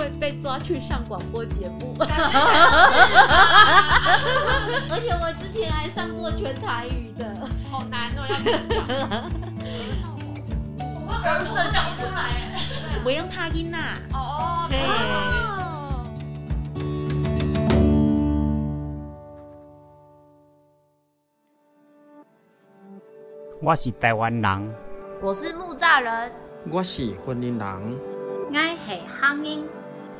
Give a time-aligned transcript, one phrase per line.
[0.00, 1.94] 会被抓去上广播节目。
[4.88, 7.36] 而且我之前还上过全台语的，
[7.70, 8.80] 好难哦，要怎么讲？
[10.96, 12.18] 我们儿子讲不出来，
[13.04, 13.76] 我用他音呐。
[14.14, 14.80] 哦，对。
[23.60, 24.74] 我是台湾人，
[25.20, 26.32] 我是木栅人，
[26.70, 27.98] 我是婚姻人，
[28.48, 29.68] 我是乡音，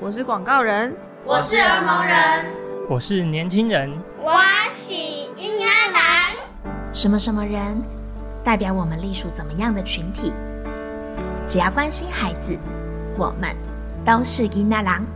[0.03, 0.97] 我是广告人，
[1.27, 2.47] 我是儿蒙人，
[2.89, 4.33] 我是年轻人，我
[4.73, 6.65] 是婴仔人。
[6.95, 7.83] 什么什么人，
[8.43, 10.33] 代表我们隶属怎么样的群体？
[11.47, 12.59] 只要关心孩子，
[13.19, 13.55] 我们
[14.03, 15.07] 都是婴仔人。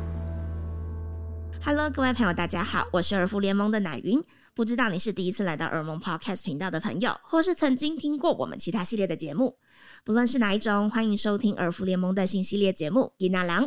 [1.64, 4.22] Hello，各位朋友，大家好，我是儿福联盟的奶云。
[4.52, 9.56] 不知道你是第一次来到儿盟 Podcast 频道的朋友，或是曾经听过我们其他系列的节目，
[10.04, 13.64] 不论是哪一种，欢迎收听儿福联盟的新系列节目《囡仔人》。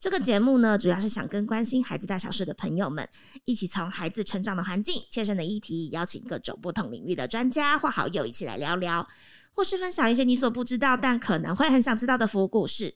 [0.00, 3.08] 这个节目呢，主要是想跟关心孩子大小事的朋友们，
[3.44, 9.08] 一起从孩子成长的环境、切身的议题，邀请各种不同领域的专家或好友一起来聊聊，
[9.52, 12.94] 或是分享一些你所不知道但可能会很想知道的服务故事。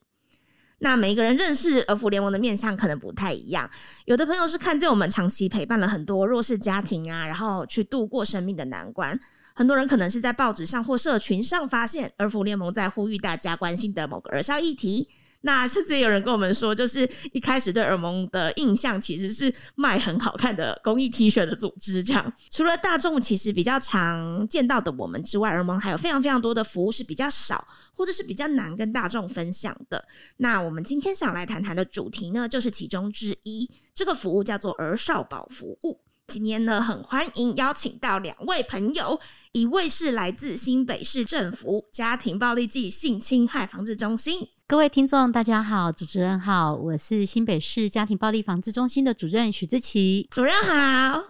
[0.79, 3.69] 那每一个人认识儿福联盟的面向可能不太一样，
[4.05, 9.19] 有的朋友是看见我们长期陪伴了很多弱势家庭啊，然后去度过生命的难关。
[9.55, 15.09] 很多人可能是在报纸上或社群上发现儿福联盟在呼吁大家关心的某个儿少议题。
[15.43, 22.03] 那甚至有人跟我们说，就是一开始对儿盟的印象其实是卖很好看的公益 T 恤的组织。
[22.03, 30.05] 这样，除了大众其实比较常见到的我们之外，儿盟还有非常非常多的服务是比较少，或者是比较难跟大众分享的。
[30.39, 33.71] 那我们今天想来谈谈的主题呢，就是其中之一。
[33.95, 36.01] 这个服务叫做儿少保服务。
[36.29, 44.49] 今天呢，很欢迎邀请到两位朋友，一位是来自新北市政府家庭暴力暨性侵害防治中心。
[44.73, 51.23] 各位听众，大家好，主持人好，我是新北市家庭暴力防治中心的主任许志奇，主任好。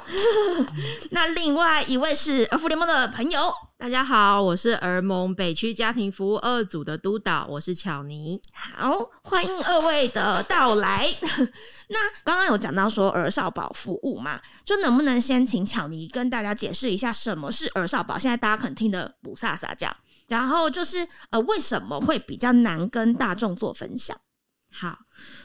[1.10, 8.41] 那另外一位是儿福联盟的朋友，大家好，我是儿盟北区家庭服务二组的督导，我是巧妮。
[8.52, 11.12] 好，欢迎二位的到来。
[11.91, 18.16] 那刚刚有讲到说儿少保服务嘛，就能不能先请巧妮跟大家解释一下什么是儿少保？
[18.16, 19.97] 现在大家可能听得雾煞煞这样。
[20.27, 24.19] 然后就是呃，为什么会比较难跟大众做分享？
[24.71, 24.99] 好。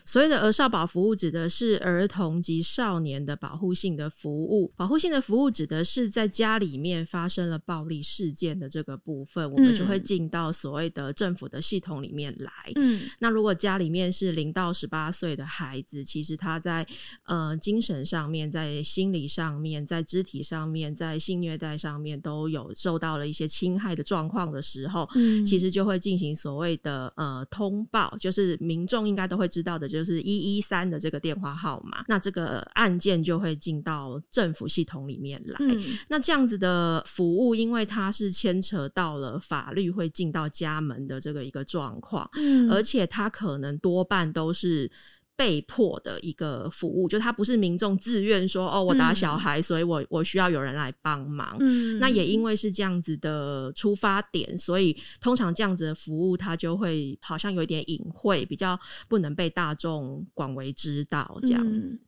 [0.07, 4.71] 所谓的儿少保服务指的是儿童及少年的保护性的服务。
[4.75, 12.51] 保护性的服务指的是在家里面发生了暴力事件的这个部分，嗯、我们就会进到所谓的政府的系统里面来。
[12.75, 16.85] 嗯，那如果家里面是零到十八岁的孩子，其实他在
[17.25, 29.77] 呃精神上面、在心理上面、在肢体上面、在性虐待上面都有受到了一些侵害的状况的时候，嗯，其实就会进行所谓的呃通报，就是民众应该都会知道。
[29.77, 35.57] 的就是一一三的这个电话号码，那这个案件就会进到政府系统里面来。
[35.59, 44.89] 嗯、那这样子的服务，因为它是牵扯到了法律会进到家门的这个一个状况，嗯、而且它可能多半都是。
[45.37, 51.55] 被迫的一个服务，就它不是民众自愿说哦，我打小孩，嗯、所以我我需要有人来帮忙。
[51.59, 58.77] 嗯，那也因为是这样子的出发点，所以通常这样子的服务，它就会好像有一点隐晦，比较
[59.07, 61.87] 不能被大众广为知道这样子。
[61.93, 61.99] 嗯、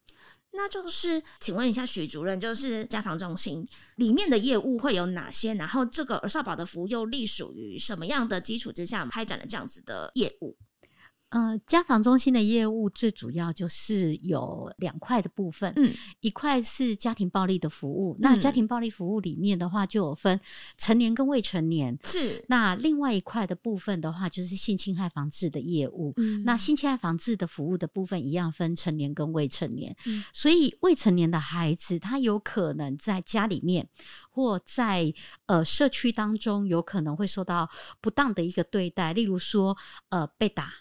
[0.53, 3.67] 那就是，请问一下许主任，就是家防中心
[3.97, 5.53] 里面的业务会有哪些？
[5.53, 10.57] 然后这个儿少保的服务又隶属于什么样的基础之下开展了这样子的业务？
[11.29, 20.39] 呃，家防中心的业务最主要就是有两块的部分，嗯，一块是家庭暴力的服务，嗯、那家庭暴力服务里面的话就有分
[20.75, 22.43] 成年跟未成年，是。
[22.47, 33.87] 那另外一块的部分的话就是性侵害防治的业务，嗯，那性侵害防治的服务的部分一样分成年跟未成年，嗯，所以未成年的孩子他有可能在家里面
[34.31, 35.13] 或在
[35.45, 37.69] 呃社区当中有可能会受到
[38.01, 39.77] 不当的一个对待，例如说
[40.09, 40.73] 呃被打。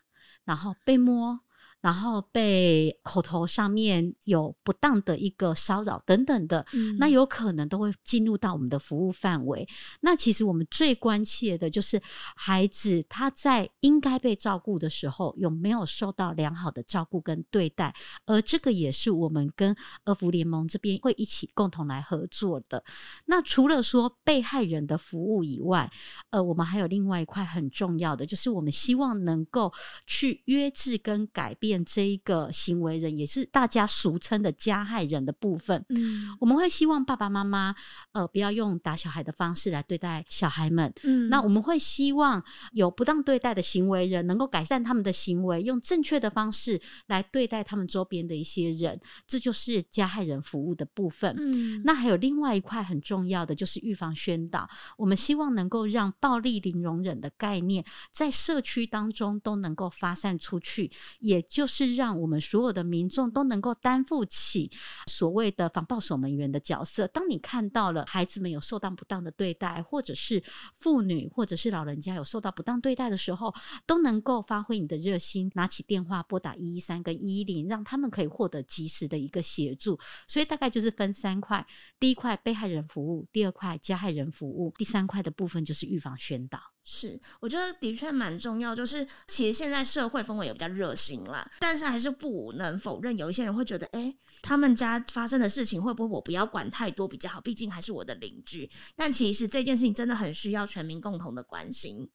[0.48, 1.40] 然后被摸。
[1.80, 9.66] 然后被口头上面有不当的一个骚扰等等的，嗯、那有可能都会进入到我们的服务范围。
[10.00, 12.00] 那其实我们最关切的就是
[12.34, 17.94] 孩子他在应该被照顾的时候有没有受到良好的照顾跟对待，
[18.26, 22.82] 而这个也是我们跟儿福联盟这边会一起共同来合作的。
[23.26, 25.88] 那除了说被害人的服务以外，
[26.30, 29.72] 呃，我们还有另外一块很重要的，就是我们希望能够
[30.06, 31.67] 去约制跟改变。
[31.68, 35.84] 变这一个行为人，也是大家俗称的加害人的部分。
[35.90, 37.74] 嗯，我们会希望爸爸妈妈
[38.12, 40.90] 呃不要用打小孩的方式来对待小孩们。
[41.02, 42.42] 嗯，那我们会希望
[42.72, 51.34] 有不当对待的行为人能够改善他们的行为，用正确的方式来对待他们周边的一些人，这就是加害人服务的部分。
[51.38, 54.66] 嗯，那还有另外一块很重要的就是预防宣导，
[54.96, 64.70] 我们希望能够让暴力零容忍的概念在社区当中都能够发散出去，也就是让我们所有的民众都能够担负起
[65.08, 67.08] 所谓的防暴守门员的角色。
[67.08, 70.40] 当你看到了孩子们有受到不当的对待，或者是
[70.76, 73.52] 妇女或者是老人家有受到不当对待的时候，
[73.84, 79.98] 都能够发挥你的热心，拿起电话拨打一一三跟一一零，让他们可以获得及时的一个协助。
[80.28, 81.66] 所以大概就是分三块：
[81.98, 86.60] 第一块被害人服务，第二块加害人服务，第三块的部分就是预防宣导。
[86.90, 88.74] 是，我觉得的确蛮重要。
[88.74, 97.42] 就是其实现在社会氛围也比较热心啦，但是还是不能否认，有一些人会觉得，哎，他们家发生的事情会不会我不要管太多比较好？
[97.42, 98.70] 毕竟还是我的邻居。
[98.96, 102.08] 但其实这件事情真的很需要全民共同的关心。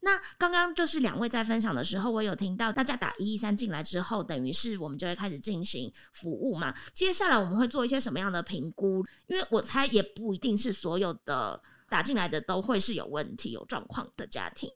[0.00, 6.74] 那刚刚就是两位在分享的时候，我有听到大家打一一三进来之后，等于是我们就会开始进行服务嘛。
[6.94, 9.04] 接下来我们会做一些什么样的评估？
[9.26, 11.62] 因为我猜也不一定是所有的。
[11.88, 14.70] 打进来的都会是有问题、有状况的家庭。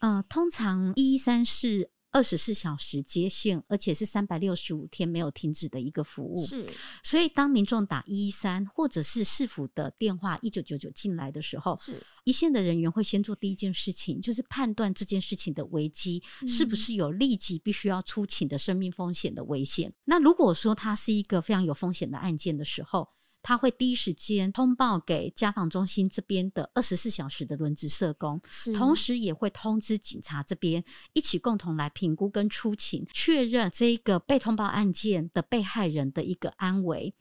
[0.00, 6.44] 呃，通常一一三是二十四小时接线，而且是三百六十五天没有停止的一个服务。
[6.44, 6.66] 是，
[7.04, 19.92] 所以当民众打一一三或者是市府的电话一九九九进来的时候，是一线的人员会先做第一件事情，就是判断这件事情的危机、嗯、是不是有立即必须要出勤的生命风险的危险。
[20.06, 23.08] 那如果说它是一个非常有风险的案件的时候，
[23.42, 28.40] 他会第一时间通报给家访中心这边的二十四小时的轮值社工，
[28.76, 30.84] 同时也会通知警察这边
[31.14, 37.14] 一起共同来评估跟出勤，确认这个被通报案件的被害人的一个安危。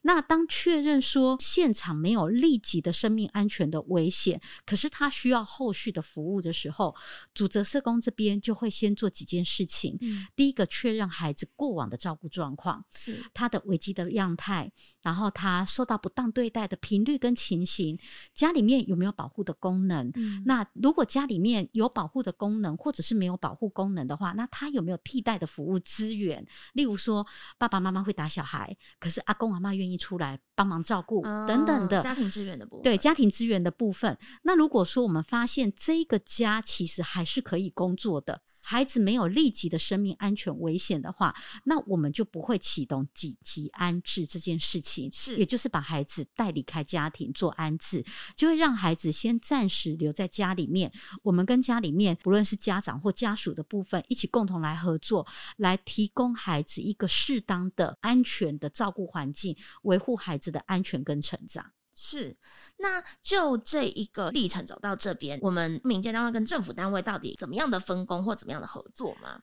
[0.00, 6.96] 那当确认说现场没有立即的生命安全的危险，可是他需要后续的服务的时候，
[7.34, 9.98] 主责社工这边就会先做几件事情。
[10.00, 15.65] 嗯、第一个确认孩子过往的照顾状况，是他的危机的样态，然后他。
[15.66, 17.98] 受到不当对待的频率跟情形，
[18.34, 20.10] 家里面有没有保护的功能？
[20.14, 26.46] 嗯，那如果家里面有保护的功能，或者是没有保护功能的话，那他有没有替代的服务资源？
[26.74, 27.26] 例如说，
[27.58, 32.82] 爸爸妈妈会打小孩，可是阿公阿妈愿意出来帮忙照顾，哦，等等的家庭资源的部分。
[32.84, 34.16] 对，家庭资源的部分。
[34.42, 38.40] 那如果说我们发现这个家其实还是可以工作的。
[38.68, 41.32] 孩子没有立即的生命安全危险的话，
[41.62, 48.04] 那我们就不会启动紧急安置这件事情，是，也就是把孩子带离开家庭做安置，
[48.34, 50.90] 就会让孩子先暂时留在家里面。
[51.22, 55.24] 我们跟家里面不论是家长或家属的部分，一起共同来合作，
[55.58, 61.64] 来提供孩子一个适当的安全的照顾环境，维护孩子的安全跟成长。
[61.96, 62.36] 是，
[62.76, 69.40] 那就这一个历程走到这边，我们民间单位跟政府单位到底怎么样的分工或怎么样的合作吗？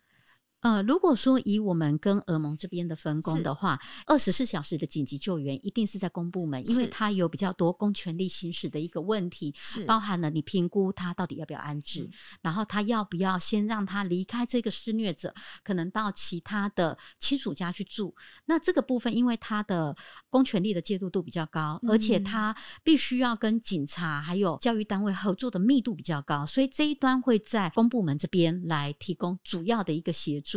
[0.64, 3.78] 呃，如果说以我们跟俄盟这边的分工的话，
[4.08, 9.54] 二十四小时的紧急救援一定是在公部门，因为它有比较多公权力行使的一个问题，
[9.86, 12.10] 包含了你评估他到底要不要安置，
[12.42, 15.34] 然后他要不要先让他离开这个施虐者，
[15.66, 18.16] 可能到其他的亲属家去住。
[18.46, 19.94] 那这个部分，因为他的
[20.30, 22.56] 公权力的介入度比较高，而且他
[22.86, 30.53] 必须要跟警察还有教育单位合作的密度比较高，所以这一端会在公部门这边来提供主要的一个协助。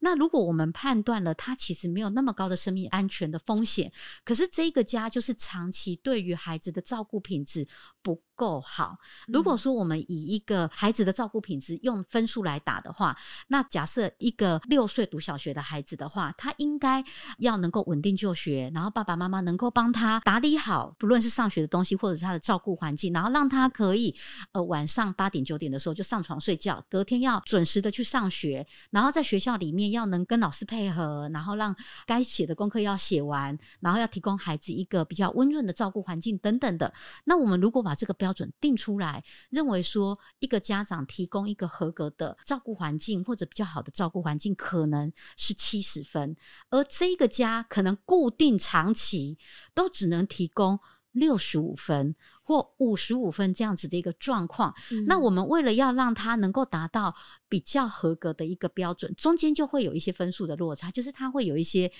[0.00, 3.90] 那如果我们判断了他其实没有那么高的生命安全的风险，
[4.24, 7.66] 可是这个家就是长期对于孩子的照顾品质
[8.04, 8.98] 不够好。
[9.26, 13.16] 如果说我们以一个孩子的照顾品质用分数来打的话，
[13.48, 17.02] 那假设一个六岁读小学的孩子的话，他应该
[17.38, 24.14] 要能够稳定就学，然后爸爸妈妈能够帮他打理好，不论是上学的东西或者是他的照顾环境，然后让他可以
[24.52, 36.92] 呃晚上八点九点的时候就上床睡觉，隔天要准时的去上学，然后在学校里面要能跟老师配合，然后让该写的功课要写完，然后要提供孩子一个比较温润的照顾环境等等的。
[37.24, 46.36] 那我们如果把这个标准定出来，认为说一个家长提供一个合格的照顾环境或者比较好的照顾环境，可能是七十分，
[46.70, 49.38] 而这个家可能固定长期
[49.74, 50.78] 都只能提供
[51.12, 54.74] 六十五分或五十五分这样子的一个状况。
[54.90, 57.14] 嗯，那我们为了要让他能够达到
[57.48, 61.92] 比较合格的一个标准，中间就会有一些分数的落差，就是他会有一些。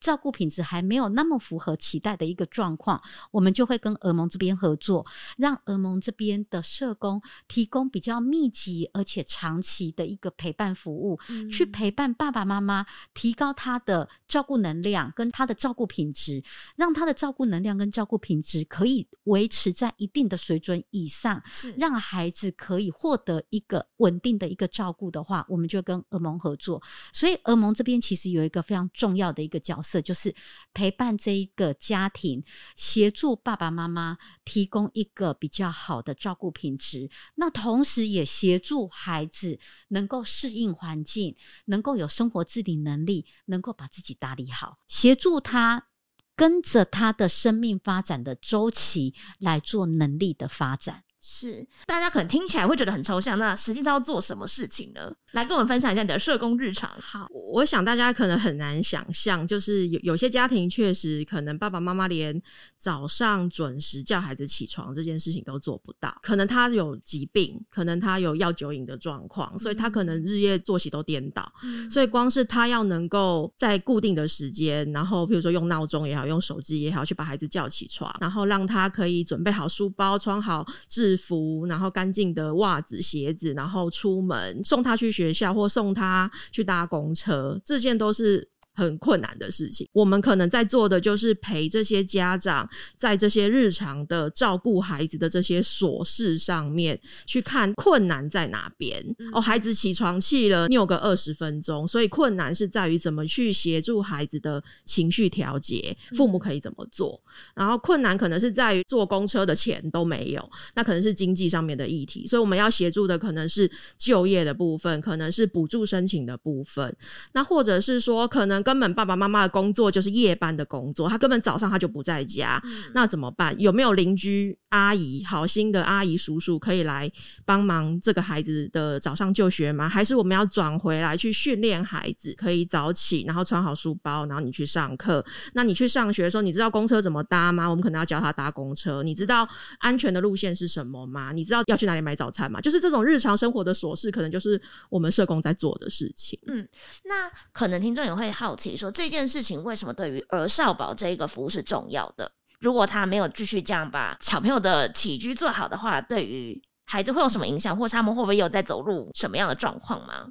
[0.00, 3.00] 照顾品质还没有那么符合期待的一个状况，
[3.30, 5.04] 我们就会跟俄盟这边合作，
[5.36, 16.42] 让俄盟这边的社工提供比较密集而且长期的一个陪伴服务，嗯、去陪伴爸爸妈妈，提高他的照顾能量跟他的照顾品质，
[16.76, 26.82] 让他的照顾能量跟照顾品质可以维持在一定的水准以上，是让孩子可以获得一个稳定的一个照顾的话，我们就跟俄盟合作。
[27.12, 30.34] 所以俄盟这边其实有一个非常重要的一个角色，这就是
[30.74, 32.44] 陪伴这一个家庭，
[32.76, 45.88] 协助爸爸妈妈提供一个比较好的照顾品质，那同时也协助孩子能够适应环境，能够有生活自理能力，能够把自己打理好，协助他
[46.36, 51.04] 跟着他的生命发展的周期来做能力的发展。
[51.30, 55.12] 是，大家可能听起来会觉得很抽象，那实际上要做什么事情呢？
[55.32, 56.90] 来跟我们分享一下你的社工日常。
[56.98, 62.40] 好，我想大家可能很难想象，就是有有些家庭确实可能爸爸妈妈连
[62.78, 88.48] 早上准时叫孩子起床这件事情都做不到，可能他有疾病，可能他有药酒瘾的状况，所以他可能日夜作息都颠倒，嗯、所以光是他要能够在固定的时间，然后比如说用闹钟也好，用手机也好，去把孩子叫起床，然后让他可以准备好书包，穿好制服，然后干净的袜子、鞋子，然后出门送他去学校或送他去搭公车，这件都是。
[88.78, 99.04] 很困难的事情，我们可能在做的就是陪这些家长在这些日常的照顾孩子的这些琐事上面去看困难在哪边。
[99.18, 107.20] 嗯、哦，孩子起床气了，你有个二十分钟，所以困难是在于怎么去协助孩子的情绪调节，父母可以怎么做？
[107.26, 113.68] 嗯、然后困难可能是在于坐公车的钱都没有，那可能是经济上面的议题，所以我们要协助的可能是
[113.98, 116.96] 就业的部分，可能是补助申请的部分，
[117.32, 118.62] 那或者是说可能。
[118.68, 123.58] 根本爸爸妈妈的工作就是夜班的工作，他根本早上他就不在家，嗯、那怎么办？
[123.58, 127.10] 有没有邻居阿姨、好心的阿姨叔叔可以来
[127.46, 129.88] 帮忙这个孩子的早上就学吗？
[129.88, 135.24] 还是我们要转回来去训练孩子，可以早起，然后穿好书包，然后你去上课？
[135.54, 137.66] 那你去上学的时候，你知道公车怎么搭吗？
[137.66, 139.02] 我们可能要教他搭公车。
[139.02, 139.48] 你知道
[139.78, 141.32] 安全的路线是什么吗？
[141.32, 142.60] 你知道要去哪里买早餐吗？
[142.60, 144.60] 就是这种日常生活的琐事，可能就是
[144.90, 146.38] 我们社工在做的事情。
[146.48, 146.68] 嗯，
[147.04, 148.47] 那可能听众也会好。
[148.48, 152.32] 好奇说这件事情为什么对于儿少保这一个服务是重要的？
[152.60, 160.28] 如果他没有继续这样把小朋友的起居做好的话，对于孩子会有什么影响，或是他们会不会有在走路什么样的状况吗？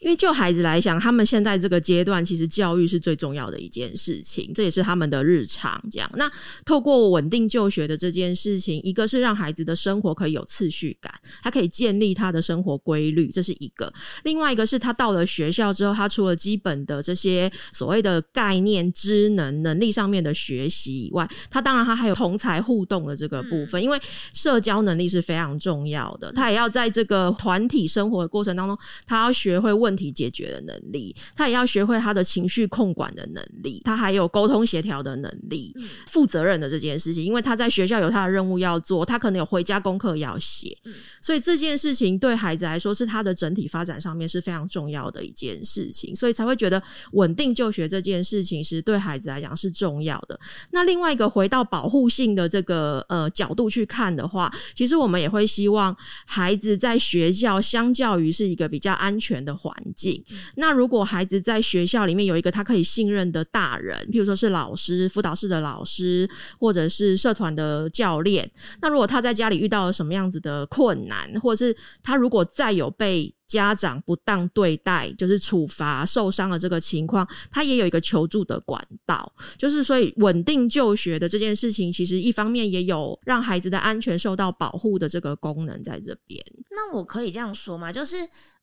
[0.00, 5.78] 因为就孩子来讲，他们现在这个阶段，其实教育是最重要的一件事情，这也是他们的日常。
[5.90, 6.30] 这样，那
[6.64, 13.92] 透过稳定就学的这件事情，一个是让孩子的生活可以有次序感，他可以建立他的生活规律，这是一个；
[14.24, 24.00] 另外一个是他到了学校之后，他除了基本的这些所谓的概念、知能、能力上面的学习以外，他当然他还有同才互动的这个部分，因为
[24.32, 29.89] 社交能力是非常重要的，他也要在这个团体生活的过程当中，他要学会问。
[29.90, 35.74] 问题解决的能力，他也要学会他的情绪控管的能力，他还有沟通协调的能力，
[36.06, 40.78] 负责任的这件事情，因为他在学校有他的任务要做，他可能有回家功课要写，
[41.20, 46.80] 所以这件事情对孩子来说是他的整体发展上面是非常重要的一件事情，所以才会觉得
[47.10, 50.38] 稳定就学这件事情是对孩子来讲是重要的。
[50.70, 60.22] 那另外一个回到保护性的这个呃角度去看的话，其实我们也会希望孩子在学校相较于是一个比较安全的环环境。
[60.56, 68.50] 那如果孩子在学校里面有一个他可以信任的大人，譬如说是老师、辅导室的老师，或者是社团的教练，
[68.82, 79.32] 那如果他在家里遇到了什么样子的困难，或者是他如果再有被家长不当对待，就是处罚、受伤的这个情况，他也有一个求助的管道。
[79.58, 86.40] 就是所以稳定就学的这件事情，其实一方面也有让孩子的安全受到保护的这个功能在这边。
[86.70, 87.92] 那我可以这样说吗？
[87.92, 88.16] 就是。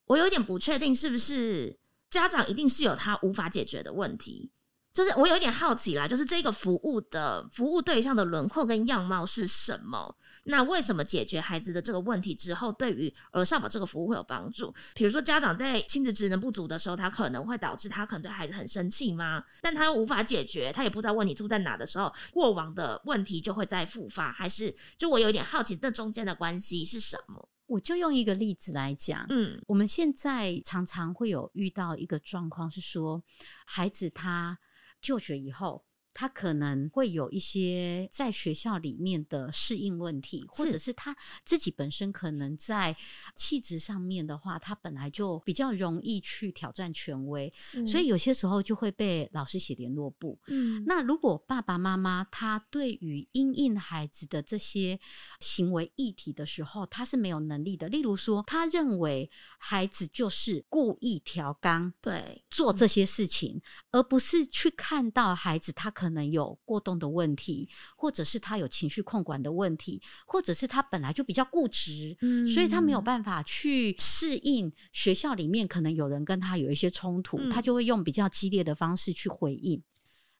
[0.07, 1.77] 我有点不确定，是不是
[2.09, 4.51] 家长一定是有他无法解决的问题？
[4.93, 10.17] 就是我有点好奇啦，就是这个服务的服务对象的轮廓跟样貌是什么？
[10.45, 14.73] 那为什么解决孩子的这个问题之后，对于儿少保这个服务会有帮助？
[14.95, 19.43] 比如说，家长在亲子职能不足的时候，他可能会导致他可能对孩子很生气吗？
[19.61, 27.49] 但他又无法解决，他也不知道问题出在哪的时候，过往的问题就会再复发，还是就我有点好奇，这中间的关系是什么？
[27.67, 33.21] 我就用一个例子来讲，嗯，我们现在常常会有遇到一个状况是说，
[33.65, 34.57] 孩子他
[35.01, 35.85] 就学以后，
[36.17, 40.87] 他可能会有一些在学校里面的适应问题，或者是。
[40.99, 42.95] 他自己本身可能在
[43.35, 47.53] 气质上面的话，他本来就比较容易去挑战权威，
[47.85, 50.39] 所以有些时候就会被老师写联络簿。
[50.47, 54.99] 嗯，那如果爸爸妈妈他对于因应孩子的这些
[55.39, 57.87] 行为议题的时候，他是没有能力的。
[57.87, 79.81] 例如说，他认为孩子就是故意调缸，对，做这些事情，而不是去看到孩子他可能有过动的问题，或者是他有情绪控管的问题，或者是他本来就比较固执，嗯，所以他没有办法去适应学校里面可能有人跟他有一些冲突，他就会用比较激烈的方式去回应。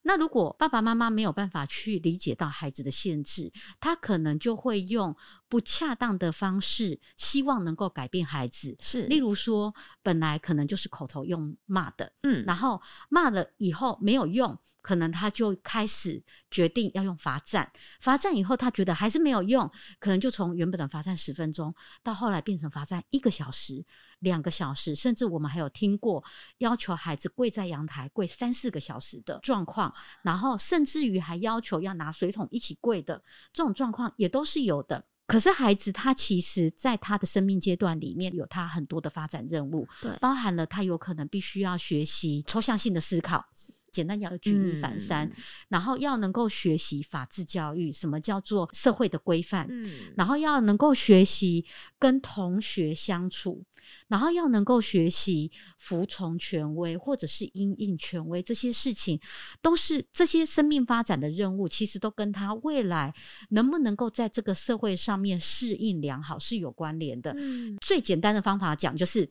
[0.08, 5.14] 那如果爸爸妈妈没有办法去理解到孩子的限制，他可能就会用
[5.50, 8.78] 不恰当的方式，希望能够改变孩子。
[8.80, 17.70] 是，例如说，本来可能就是口头用骂的，嗯，然后骂了以后没有用，可能他就开始决定要用罚站。
[18.00, 23.86] 罚站以后，他觉得还是没有用，可能就从原本的罚站十分钟，到后来变成罚站一个小时。
[24.20, 26.24] 两个小时，甚至我们还有听过
[26.60, 33.22] 要求孩子跪在阳台跪三四个小时的状况，然后甚至于还要求要拿水桶一起跪的
[33.54, 35.04] 这种状况也都是有的。
[35.28, 43.46] 可是孩子他其实在他的生命阶段里面有他很多的发展任务，对，包含了他有可能必须要学习抽象性的思考。
[43.92, 45.32] 简单讲，举一反三，嗯，
[45.70, 51.66] 然后要能够学习法治教育，什么叫做社会的规范，嗯，然后要能够学习
[51.98, 53.64] 跟同学相处，
[54.08, 59.20] 然后要能够学习服从权威或者是因应权威，这些事情
[59.62, 63.14] 都是这些生命发展的任务，其实都跟他未来
[63.50, 67.34] 能不能够在这个社会上面适应良好是有关联的。
[67.36, 69.28] 嗯，最简单的方法讲，就是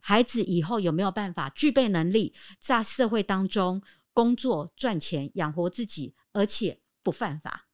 [0.00, 3.82] 孩子以后有没有办法具备能力，在社会当中。
[4.16, 7.66] 工作赚钱养活自己，而且不犯法。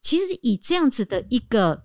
[0.00, 1.84] 其实以这样子的一个。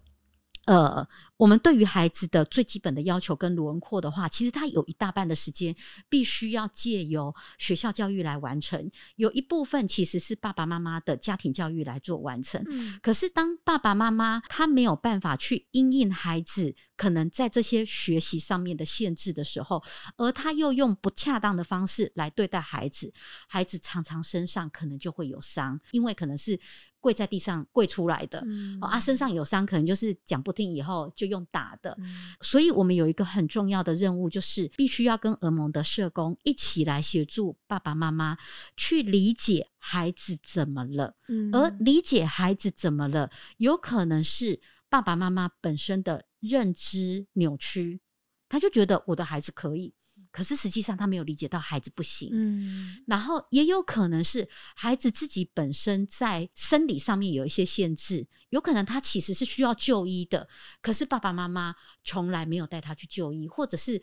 [0.67, 1.07] 呃，
[1.37, 5.75] 我们对于孩子的最基本的要求跟轮廓的话，其实他有一大半的时间
[6.09, 12.65] 必须要借由学校教育来完成，有一部分其实是爸爸妈妈的家庭教育来做完成。
[12.67, 19.83] 嗯，可是当爸爸妈妈他没有办法去因应孩子可能在这些学习上面的限制的时候，
[20.17, 23.13] 而他又用不恰当的方式来对待孩子，
[23.47, 26.59] 孩子常常身上可能就会有伤，因为可能是。
[27.05, 31.95] 跪在地上跪出来的，嗯、哦啊，身上有伤，可能就是讲不听以后就用打的。
[31.99, 38.35] 嗯、所以，我们有一个很重要的任务，就是必须要跟儿盟的社工一起来协助爸爸妈妈
[38.75, 41.15] 去理解孩子怎么了。
[41.27, 47.99] 嗯、而理解孩子怎么了，有可能是爸爸妈妈本身的认知扭曲，
[48.47, 49.93] 他就觉得我的孩子可以。
[50.31, 54.45] 可是实际上他没有理解到孩子不行，嗯，然后也有可能是
[54.75, 60.45] 孩子自己本身在生理上面有一些限制，有可能他其实是需要就医的，
[60.81, 64.01] 可是爸爸妈妈从来没有带他去就医，或者是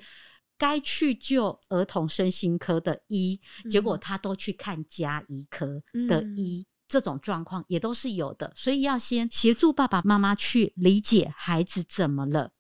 [0.56, 12.52] 该去就儿童身心科的医，结果他都去看家医科的医，这种状况也都是有的，所以要先协助爸爸妈妈去理解孩子怎么了。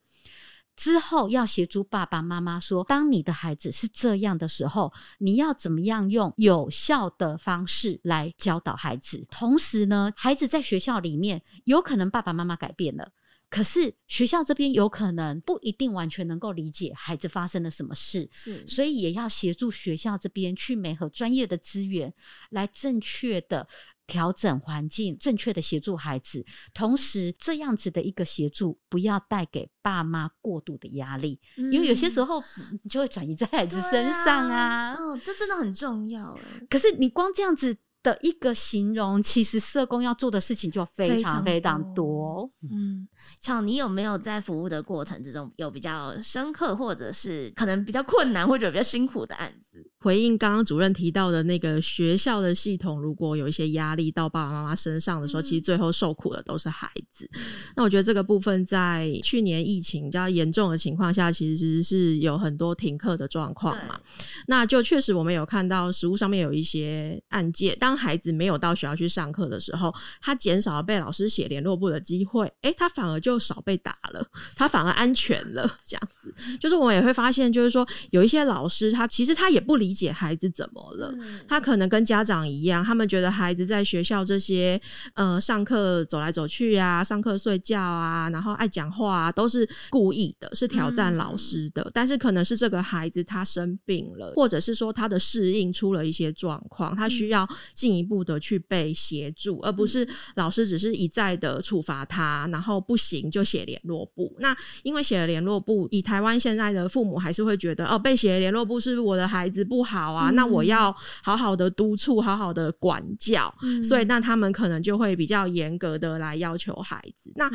[0.74, 9.22] 之后要协助爸爸妈妈说，当你的孩子是这样的时候，你要怎么样用有效的方式来教导孩子？
[9.30, 13.12] 同时呢，孩子在学校里面有可能爸爸妈妈改变了，
[13.50, 22.12] 可是学校这边有可能不一定完全能够理解孩子发生了什么事，是，所以也要协助学校这边去媒合专业的资源，
[22.48, 23.68] 来正确的。
[24.12, 26.44] 调整环境，正确的协助孩子，
[26.74, 32.44] 同时这样子的一个协助，不要带给爸妈过度的压力，嗯、因为有些时候
[32.82, 34.92] 你就会转移在孩子身上啊。
[34.92, 36.66] 哦，这真的很重要哎。
[36.68, 42.42] 可是你光这样子的一个形容，其实社工要做的事情就非常非常多。
[42.42, 43.08] 多嗯，
[43.40, 49.90] 像你有没有在服务的过程之中有比较深刻，或者是可能比较困难或者比较辛苦的案子？
[50.02, 57.28] 回应刚刚主任提到的那个学校的系统，如果有一些压力到爸爸妈妈身上的时候，嗯、其实最后受苦的都是孩子。
[57.34, 57.40] 嗯、
[57.76, 64.00] 那我觉得这个部分在去年疫情比较严重的情况下，其实是有很多停课的状况嘛。
[64.48, 75.62] 那就确实我们有看到实物上面有一些案件，当孩子没有到学校去上课的时候，他减少了被老师写联络簿的机会，诶、欸，他反而就少被打了，他反而安全了。
[75.84, 81.14] 这样子，就是我们也会发现，就是说有一些老师他其实他也不理理解孩子怎么了。
[81.46, 84.80] 他可能跟家长一样，他们觉得孩子在学校这些
[85.12, 91.90] 呃上课走来走去啊，上课睡觉啊，然后爱讲话啊，都是故意的，是挑战老师的。
[91.92, 104.34] 但是可能是这个孩子他生病了，或者是说他的适应出了一些状况，他需要进一步的去被协助，而不是老师只是一再的处罚他，然后不行就写联络簿。
[104.38, 117.32] 那因为写了联络簿，以台湾现在的父母还是会觉得哦，被写联络簿是我的孩子不好啊，嗯、那我要好好的督促，好好的管教，嗯、所以那他们可能就会比较严格的来要求孩子。
[117.36, 117.50] 那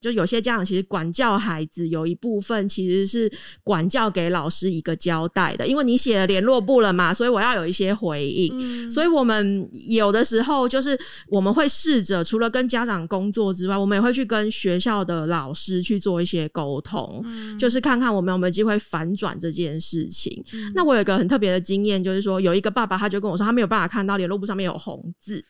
[0.00, 3.30] 就有些家长其实管教孩子有一部分其实是
[3.62, 8.50] 管教给老师一个交代的，因为你写了联络簿了嘛，所以我要有一些回应。
[8.58, 20.42] 嗯、所以我们有的时候就是我们会试着除了跟家长工作之外，我们也会去跟学校的老师去做一些沟通，嗯、就是看看我们有没有机会反转这件事情。
[20.54, 25.44] 嗯、那我有一个很特别的经验，就是说有一个爸爸他就跟我说，他没有办法看到联络簿上面有红字。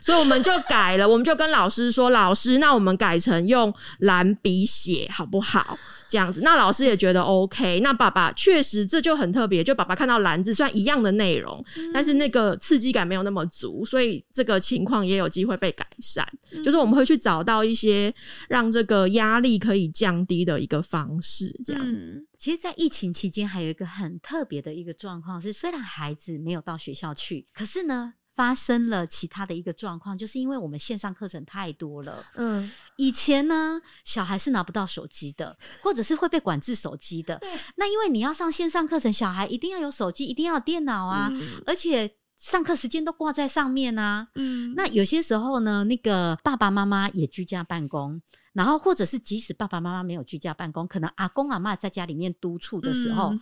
[0.00, 7.80] 所以我们就改了，我们就跟老师说：“老师，那我们改成用蓝笔写好不好？”这样子，那老师也觉得 OK。
[7.80, 16.26] 那爸爸确实这就很特别，就爸爸看到蓝字，虽然一样的内容，嗯、但是那个刺激感没有那么足，所以这个情况也有机会被改善。
[16.54, 18.10] 嗯、就是我们会去找到一些
[18.48, 21.90] 让这个压力可以降低的一个方式，这样子。
[21.92, 28.14] 嗯、其实，在疫情期间，还有一个很特别的一个状况是，虽然孩子没有到学校去，可是呢。
[28.38, 32.24] 发生了其他的一个状况，就是因为我们线上课程太多了。
[32.36, 37.36] 嗯，以前呢，小孩是拿不到手机的，或者是会被管制手机的。
[37.38, 44.28] 对那因为你要上线上课程，小孩一定要有手机，一定要有电脑啊，嗯、而且上课时间都挂在上面啊。
[44.36, 48.22] 嗯，那有些时候呢，那个爸爸妈妈也居家办公，
[48.52, 53.40] 然后或者是即使爸爸妈妈没有居家办公，可能阿公阿妈在家里面督促的时候，嗯、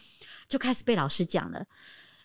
[0.48, 1.66] 就开始被老师讲了，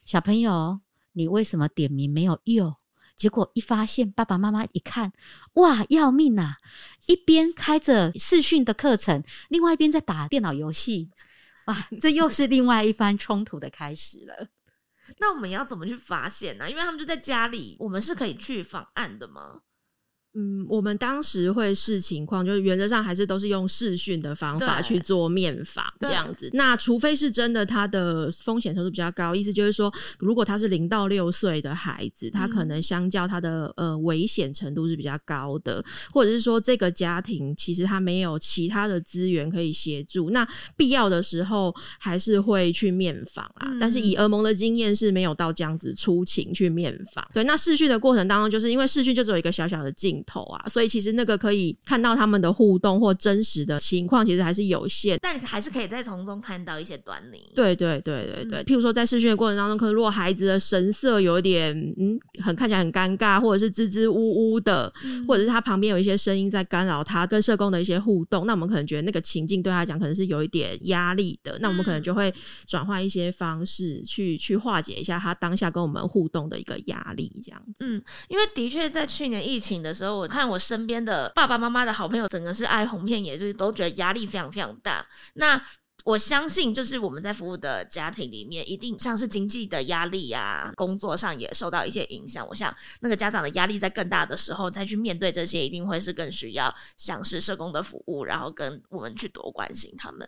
[0.06, 0.80] 小朋友。
[1.14, 2.76] 你为什么点名没有用？
[3.16, 5.12] 结果一发现，爸爸妈妈一看，
[5.54, 6.58] 哇，要命啊！
[7.06, 11.12] 一边开着视讯的课程，另外一边在打电脑游戏，
[11.68, 14.48] 哇，这又是另外一番冲突的开始了。
[15.20, 16.70] 那我们要怎么去发现呢？
[16.70, 19.62] 因为他们就在家里，我们是可以去访案的吗？
[20.34, 26.50] 嗯，我们当时会视情况，就是原则上还是都是用视讯的方法去做面访这样子。
[26.54, 43.68] 那除非是真的他的风险程度比较高，意思就是说，如果他是零到六岁的孩子，他可能相较他的呃危险程度是比较高的，或者是说这个家庭其实他没有其他的资源可以协助，那必要的时候还是会去面访啊。
[43.68, 47.28] 嗯、但是以儿盟的经验是没有到这样子出勤去面访。
[47.34, 50.21] 对，那试训的过程当中，就是因为试训就只有一个小小的镜。
[50.26, 57.52] 头啊，所以其实那个可以看到他们的互动或真实的情况，其实还是有限，但还是可以再从中看到一些端倪。
[57.56, 64.16] 对对对对对，嗯、譬如说在试训的过程当中，可能如果孩子的神色有一点嗯，很看起来很尴尬，或者是支支吾
[64.52, 72.34] 吾的，嗯、或者是他旁边有一些声音在干扰他跟社工的一些互动，那我们可能觉得那个情境对他讲可能是有一点压力的，那我们可能就会
[72.66, 77.74] 转换一些方式去去化解一下他当下跟我们互动的一个压力，这样子。
[77.80, 85.06] 嗯，因为的确在去年疫情的时我看我身边的爸爸妈妈的好朋友，整个是哀鸿遍野，就是都觉得压力非常非常大。
[85.34, 85.62] 那
[86.04, 92.48] 我相信，就是我们在服务的家庭里面，一定像是经济的压力啊，工作上也受到一些影响。
[92.48, 100.28] 我想，那个家长的压力在更大的时候，再去面对这些，一定会是更需要像是社工的服务，然后跟我们去多关心他们。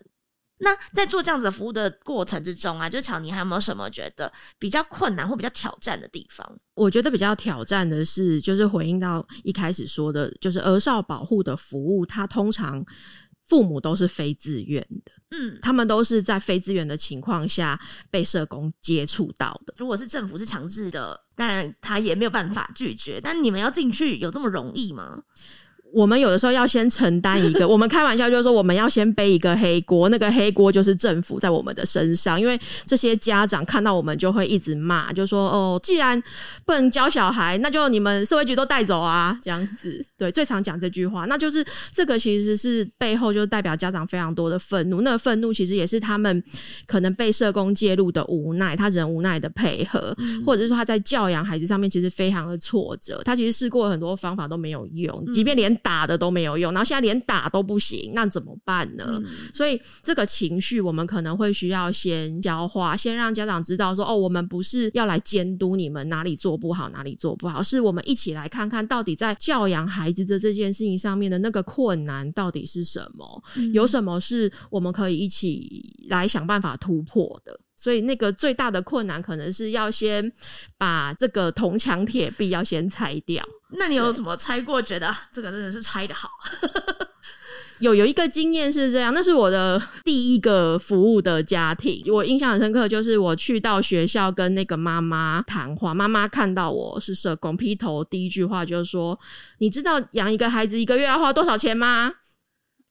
[0.58, 6.48] 那在做这样子的服务的过程之中啊，就巧，你还有没有什么觉得比较困难或比较挑战的地方？
[6.74, 12.84] 我觉得比较挑战的是，就是回应到一开始说的，就是儿少保护的服务，它通常
[13.46, 17.78] 父母都是非自愿的，嗯，他们都是在非自愿的情况下
[18.10, 19.74] 被社工接触到的。
[19.76, 23.20] 如果是政府是强制的，当然他也没有办法拒绝。
[23.20, 25.22] 但你们要进去有这么容易吗？
[25.94, 36.20] 我们有的时候要先承担一个，我们开玩笑就是说，我们要先背一个黑锅，那个黑锅就是政府在我们的身上，因为这些家长看到我们就会一直骂，就说哦，既然
[36.66, 40.04] 不能教小孩，那就你们社会局都带走啊，这样子。
[40.18, 46.42] 对，最常讲这句话，那就是这个其实是背后就代表家长非常多的愤怒，那个愤怒其实也是他们
[46.86, 59.04] 可能被社工介入的无奈，他只能无奈的配合，或者是说他在教养孩子上面其实非常的挫折，他其实试过很多方法都没有用，即便连打的都没有用，然后现在连打都不行，那怎么办呢？
[59.06, 77.60] 嗯、所以这个情绪，我们可能会需要先消化，先让家长知道说，哦，我们不是要来监督你们哪里做不好，哪里做不好，是我们一起来看看到底在教养孩子的这件事情上面的那个困难到底是什么，嗯、有什么是我们可以一起来想办法突破的。
[77.76, 80.32] 所以那个最大的困难可能是要先
[80.78, 83.44] 把这个铜墙铁壁要先拆掉。
[83.76, 84.80] 那你有什么拆过？
[84.80, 86.28] 觉得这个真的是拆的好？
[87.80, 99.18] 有有一个经验是这样，那是我的第一个服务的家庭，我印象很深刻，就是我去到学校跟那个妈妈谈话，妈妈看到我是社工，劈头第一句话就是说
[99.58, 102.12] ：“你知道养一个孩子一个月要花多少钱吗？”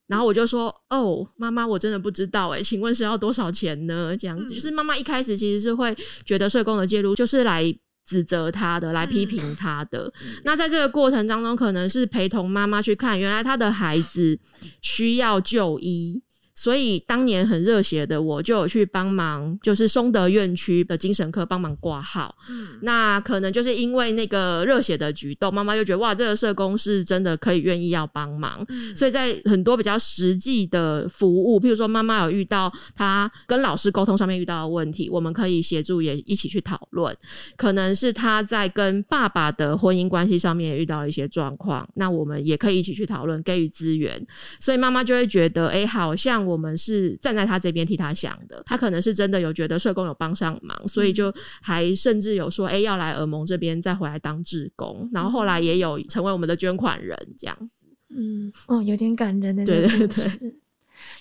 [0.08, 7.74] 然后我就说：“哦，妈妈，我真的不知道诶，请问是要多少钱呢？”这样子，就是妈妈一开始其实是会觉得社工的介入就是来
[8.06, 10.12] 指责他的，来批评他的。
[10.26, 14.40] 嗯、那在这个过程当中，可能是陪同妈妈去看，原来他的孩子
[14.82, 16.23] 需要就医。
[16.56, 22.36] 所以当年很热血的我就有去帮忙，就是松德院区的精神科帮忙挂号。
[22.48, 28.64] 嗯，那可能就是因为那个热血的举动，妈妈就觉得哇，这个社工是真的可以愿意要帮忙。
[28.70, 37.16] 嗯，所以在很多比较实际的服务，譬如说妈妈有遇到她跟老师沟通上面遇到的问题，我们可以协助也一起去讨论。
[37.58, 44.24] 可能是她在跟爸爸的婚姻关系上面也遇到了一些状况，那我们也可以一起去讨论，给予资源。
[44.60, 46.43] 所以妈妈就会觉得，哎，好像。
[46.46, 57.88] 我们是站在他这边替他想的，他可能是真的有觉得社工有帮上忙，所以就还甚至有说，哎、欸，要来耳蒙这边再回来当志工，然后后来也有成为我们的捐款人这样子。
[58.10, 60.56] 嗯，哦，有点感人的，对对对。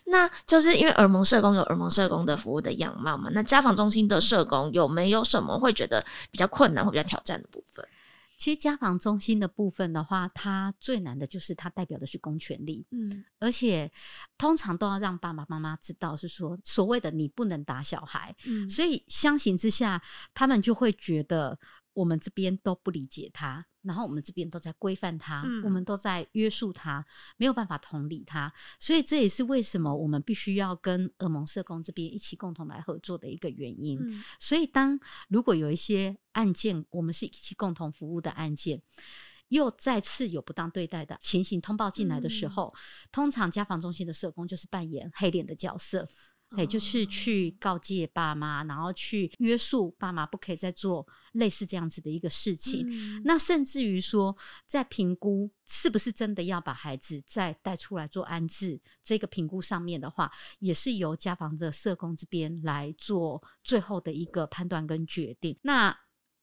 [0.05, 7.85] 那就是因为耳蒙社工有耳蒙社工的服务的样貌嘛，那家访中心的社工有没有什么会觉得比较困难或比较挑战的部分？
[8.43, 13.89] 其实家访中心的部分的话，它最难的就是它代表的是公权力，嗯，而且
[14.37, 20.03] 通常都要让爸爸妈妈知道，是说所谓的你不能打小孩，嗯，所以相形之下，
[20.35, 21.57] 他们就会觉得。
[21.95, 27.05] 我们这边都不理解他，然后我们这边都在规范他，嗯、我们都在约束他，
[27.37, 33.99] 没有办法同理他，所以这也是为什么我们必须要跟儿盟社工这边一起共同来合作的一个原因。
[34.01, 38.81] 嗯、所以，当如果有一些案件，我们是一起共同服务的案件，
[39.49, 42.79] 又再次有不当对待的情形通报进来的时候，嗯、
[43.11, 46.09] 通常家访中心的社工就是扮演黑脸的角色。
[46.57, 52.87] 哎，就是去告诫爸妈，然后去约束爸妈，不可以再做类似这样子的一个事情。
[52.89, 54.37] 嗯、那甚至于说，
[54.67, 65.59] 在评估是不是真的要把孩子再带出来做安置这个评估上面的话，也是由家访的社工这边来做最后的一个判断跟决定。
[65.63, 65.97] 那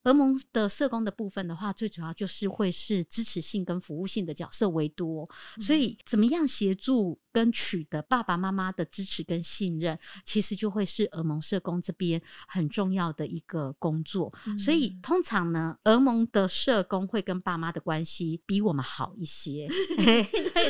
[0.03, 14.33] 儿盟的社工的部分的话，最主要就是会是支持性跟服务性的角色为多，嗯、所以怎么样协助跟取得爸爸妈妈的支持跟信任，其实就会是儿盟社工这边很重要的一个工作。
[14.47, 19.67] 嗯、所以通常呢，儿盟的社工会跟爸妈的关系比我们好一些，
[19.99, 20.23] 因为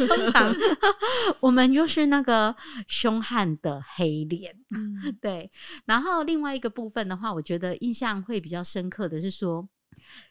[0.08, 0.52] 通常
[1.40, 2.56] 我们就是那个
[2.88, 5.52] 凶悍的黑脸，嗯、对。
[5.86, 9.19] 然后另外一个部分的话，我觉得印象会比较深刻的。
[9.20, 9.68] 是说，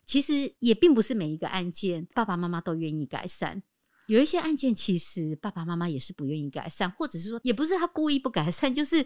[0.06, 3.62] 其实也并不是每一个案件爸爸妈妈都愿意改善，
[4.06, 9.04] 有一些案件其实爸爸妈妈也是不愿意改善，或者是说，也不是他故意不改善，就是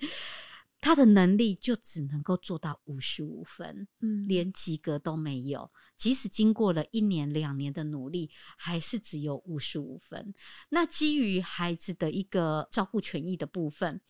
[0.80, 5.70] 他的能力就只能够做到五十五分，嗯，连及格都没有。
[5.96, 10.34] 即使经过了一年两年的努力，还是只有五十五分。
[10.70, 14.00] 那基于孩子的一个照顾权益的部分。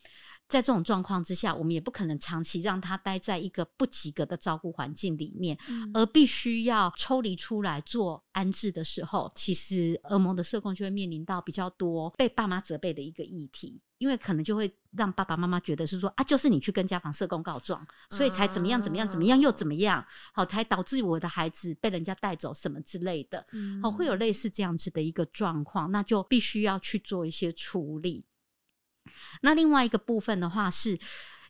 [0.52, 23.42] 在这种状况之下，我们也不可能长期让他待在一个不及格的照顾环境里面，嗯、而必须要抽离出来做安置的时候，其实儿盟的社工就会面临到比较多被爸妈责备的一个议题，因为可能就会让爸爸妈妈觉得是说啊，就是你去跟家访社工告状，所以才怎么样怎么样怎么样又怎么样，好，才导致我的孩子被人家带走什么之类的，
[23.82, 28.26] 好，会有类似这样子的一个状况，那就必须要去做一些处理。
[29.40, 30.98] 那另外一个部分的话是，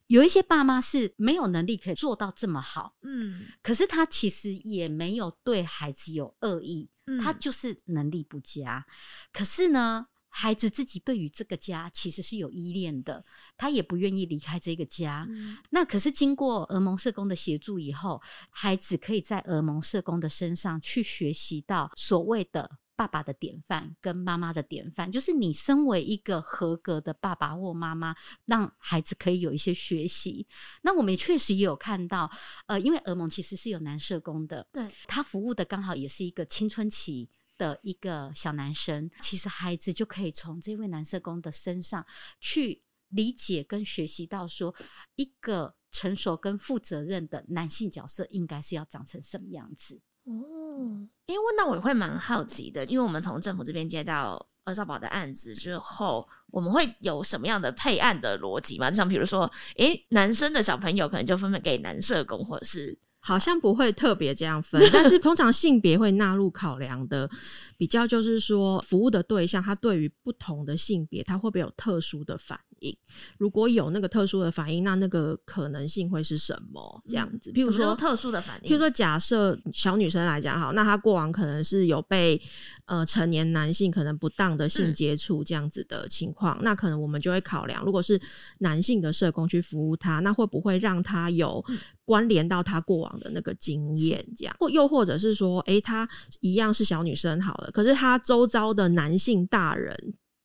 [0.09, 8.85] 有一些爸妈是没有能力可以做到这么好，嗯，可是他其实也没有对孩子有恶意，嗯，他就是能力不佳。
[9.33, 13.23] 可是呢，孩子自己对于这个家其实是有依恋的，
[13.57, 15.27] 他也不愿意离开这个家。
[15.31, 18.21] 嗯，那可是经过儿蒙社工的协助以后，
[18.51, 22.79] 孩子可以在儿蒙社工的身上去学习到所谓的。
[23.03, 30.47] 爸爸的典范跟妈妈的典范，就是你身为一个合格的爸爸或妈妈，让孩子可以有一些学习。
[30.83, 32.31] 那我们也确实也有看到，
[32.67, 42.07] 呃，因为儿盟其实是有男社工的，对，他服务的刚好也是一个青春期的一个小男生，其实孩子就可以从这位男社工的身上
[42.41, 44.75] 去理解跟学习到，说
[45.17, 50.01] 一个成熟跟负责任的男性角色应该是要长成什么样子。
[50.25, 58.91] 哦，因为那我也会蛮好奇的，因为我们从政府这边接到二少保的案子之后，我们会有什么样的配案的逻辑吗？
[58.91, 62.99] 就像比如说，诶，男生的小朋友可能就分配给男社工，或者是。
[63.25, 67.31] 好像不会特别这样分， 但是通常性别会纳入考量的，
[67.77, 72.97] 比较就是说服务的对象，他对于不同的性别，他会不会有特殊的反应？
[73.39, 77.01] 如果有那个特殊的反应，那那个可能性会是什么？
[77.07, 82.41] 这样子，譬如说特殊的反应，譬如说假设小女生来讲，好，那她过往可能是有被
[82.87, 88.21] 呃成年男性可能不当的性接触这样子的情况，嗯，那可能我们就会考量，如果是
[88.59, 91.65] 男性的社工去服务她，那会不会让她有
[92.05, 96.09] 关联到她过往的那个经验，这样，或又或者是说，诶、欸，她
[96.41, 99.97] 一样是小女生好了，可是她周遭的男性大人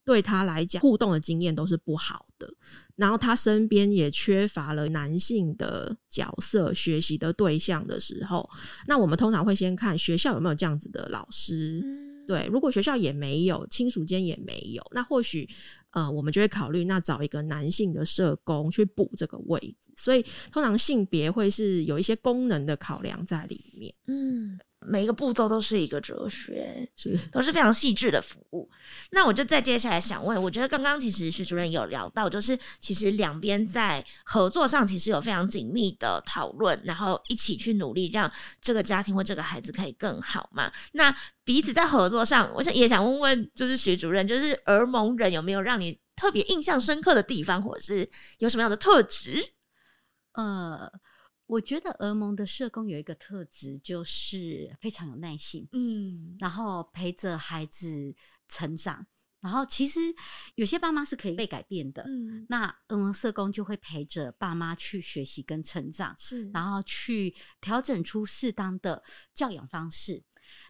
[0.06, 2.48] 对她来讲互动的经验都是不好的，
[2.96, 8.50] 然后她身边也缺乏了男性的角色学习的对象的时候，
[8.88, 11.84] 那我们通常会先看学校有没有这样子的老师，
[12.28, 15.50] 对，如果学校也没有，亲属间也没有，那或许。
[15.98, 23.92] 呃，我们就会考虑那找一个男性的社工去补这个位置，所以通常性别会是有一些功能的考量在里面。
[24.06, 28.70] 嗯，每一个步骤都是一个哲学，是都是非常细致的服务。
[29.12, 40.72] 那我就再接下来想问，我觉得刚刚其实徐主任有聊到，就是其实两边在合作上其实有非常紧密的讨论，然后一起去努力让这个家庭或这个孩子可以更好嘛。
[40.94, 49.44] 那彼此在合作上，我想也想问问，就是徐主任，就是儿蒙人有没有让你特别印象深刻的地方，或者是有什么样的特质？
[50.34, 50.88] 呃，
[51.48, 58.14] 我觉得俄蒙的社工有一个特质，就是非常有耐心，嗯，然后陪着孩子
[58.50, 59.08] 成长，
[59.40, 60.00] 然后其实
[60.56, 69.02] 有些爸妈是可以被改变的，嗯，那俄蒙社工就会陪着爸妈去学习跟成长，是，然后去调整出适当的
[69.34, 70.22] 教养方式。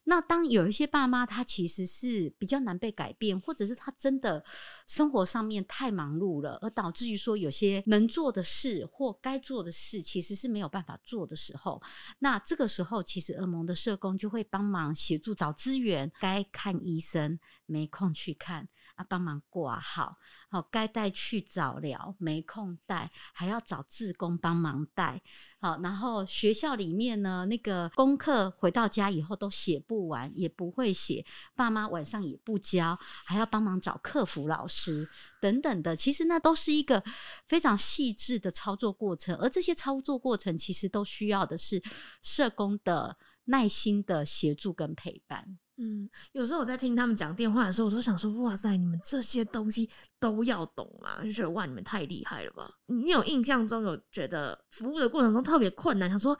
[0.06, 4.44] 那当有一些爸妈，他其实是比较难被改变，或者是他真的
[4.88, 11.82] 生活上面太忙碌了，而导致于说有些能做的事或该做的事，其实是没有办法做的时候，
[12.20, 17.38] 那这个时候其实儿盟的社工就会帮忙协助找资源，该看医生
[17.68, 18.68] 没空去看。
[18.96, 20.18] 啊，帮忙挂号，
[20.50, 25.22] 好，该带去早疗，没空带，还要找志工帮忙带，
[25.60, 35.08] 好，然后学校里面呢，那个功课回到家以后都写不完，也不会写，爸妈晚上也不教，还要帮忙找客服老师
[35.40, 37.04] 等等的，其实那都是一个
[37.46, 41.80] 非常细致的操作过程，而这些操作过程其实都需要的是
[42.24, 45.60] 社工的耐心的协助跟陪伴。
[45.80, 49.88] 嗯，有时候我在听他们讲电话的时候，我都想说：哇塞，你们这些东西
[50.20, 51.24] 都要懂吗？
[51.24, 52.68] 就觉得哇，你们太厉害了吧！
[52.88, 56.36] 你有印象中有觉得服务的过程中特别困难，想说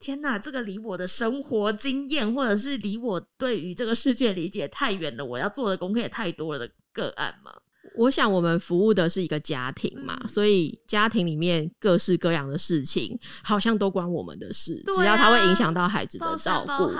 [0.00, 7.52] 天哪，这个离我的生活经验，或者是离我对于这个世界理解太远了，我要做的功课也太多了的个案吗？
[7.96, 14.82] 我想，我们服务的是一个家庭嘛，嗯、所以家庭里面各式各样的事情，好像都关我们的事。
[14.86, 16.90] 啊、只要它会影响到孩子的照顾。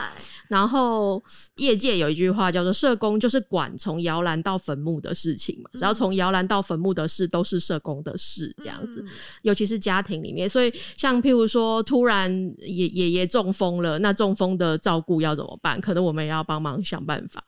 [0.49, 1.23] 然后，
[1.57, 9.01] 业界有一句话叫做“社工就是管从摇篮到坟墓的事情嘛”，只要从摇篮到坟墓的事，都是社工的事，这样子。
[9.01, 9.09] 嗯、
[9.43, 15.81] 尤其是家庭里面，所以像譬如说，突然爷爷爷中风了，那中风的照顾要怎么办？
[15.81, 17.45] 可能我们也要帮忙想办法。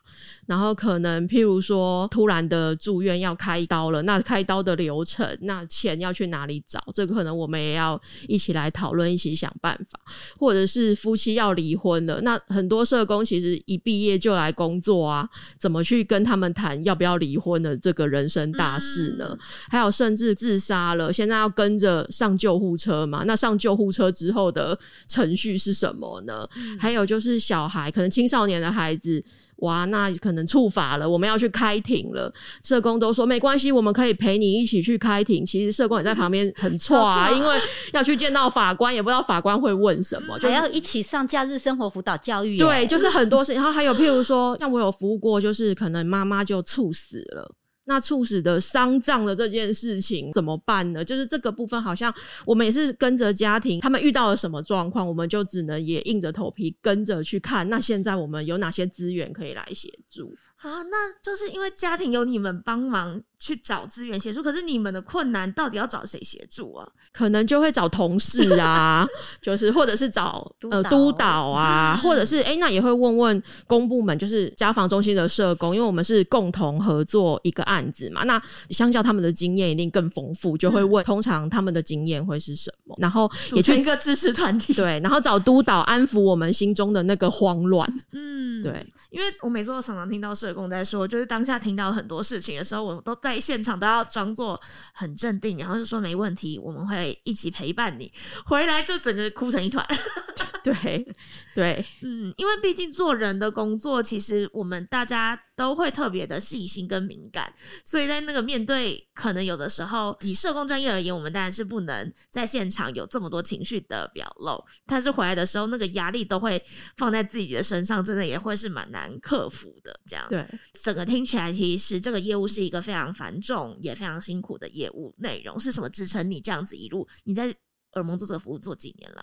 [0.46, 6.83] 然后可能譬如说，突然的住院要开刀了，那开刀的流程，那钱要去哪里找？
[6.92, 10.01] 这个可能我们也要一起来讨论，一起想办法。
[10.38, 19.29] 或者是夫妻要离婚了，那很多社工其实一毕业就来工作啊，怎么去跟他们谈要不要离婚的这个人生大事呢？
[19.31, 19.38] 嗯、
[19.70, 23.22] 还有甚至自杀了，现在要跟着上救护车嘛？
[23.25, 26.48] 那上救护车之后的程序是什么呢？
[26.57, 29.22] 嗯、还有就是小孩，可能青少年的孩子。
[29.62, 32.33] 哇，那可能触法了，我们要去开庭了。
[32.62, 35.44] 社工都说没关系，我们可以陪你一起去开庭。
[35.44, 37.57] 其实社工也在旁边很 错啊，因为
[37.92, 42.59] 要去见到法官，也不知道法官会问什么，就是、还要一起上假日生活辅导教育。
[42.59, 43.62] 对，就是很多事情。
[43.62, 47.55] 然后还有譬如说，像我有服务过，就是可能妈妈就猝死了。
[47.85, 51.05] 那猝死的丧葬的这件事情怎么办呢？
[51.05, 52.14] 就是这个部分，好像
[52.45, 57.68] 我们也是跟着家庭，他们遇到了什么状况，我们就只能也硬着头皮跟着去看。
[57.68, 60.33] 那现在我们有哪些资源可以来协助？
[60.62, 66.88] 啊，那就是因为家庭有你们帮忙去找资源协助，可是你们的困难到底要找谁协助啊？
[67.12, 69.07] 可能就会找同事啊，
[69.42, 78.22] 就是或者是找呃督导啊，或者是哎、欸，那也会问问公部门，就是家防中心的社工，因为我们是共同合作一个案子嘛。
[78.22, 87.92] 那相较他们的经验一定更丰富，就会问通常他们的经验会是什么，然后也去一个支持团体，对，然后找督导安抚我们心中的那个慌乱。
[88.12, 94.60] 嗯，对，因为我每次都常常听到社工在说，就是当下听到很多事情的时候，我们都在现场都要装作
[94.92, 98.12] 很镇定，然后就说没问题，我们会一起陪伴你。
[98.44, 99.86] 回来就整个哭成一团。
[100.85, 101.07] 对
[101.55, 107.53] 对，嗯，因为毕竟做人的工作，其实我们大家都会特别的细心跟敏感，
[107.84, 116.62] 所以在那个面对，可能有的时候以社工专业而言，我们当然是不能在现场有这么多情绪的表露，但是回来的时候，那个压力都会
[116.97, 119.99] 放在自己的身上，真的也会是蛮难克服的。
[120.07, 120.47] 这样，对，
[120.82, 125.59] 整个听起来，其实这个业务是一个非常繁重也非常辛苦的业务内容。
[125.59, 127.07] 是什么支撑你这样子一路？
[127.24, 127.55] 你在
[127.95, 129.22] 耳蒙做这个服务做几年了？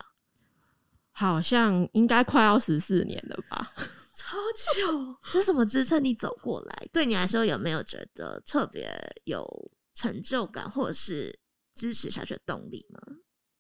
[1.20, 3.74] 好像应该快要十四年了吧，
[4.16, 4.38] 超
[4.78, 5.16] 久。
[5.26, 6.88] 是什么支撑你走过来？
[6.94, 8.90] 对你来说有没有觉得特别
[9.26, 9.46] 有
[9.94, 11.38] 成就感，或者是
[11.76, 13.02] 支持下去的动力吗？